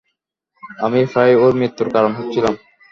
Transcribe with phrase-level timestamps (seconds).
[0.79, 2.53] আমি প্রায় ওর মৃত্যুর কারণ হচ্ছিলাম।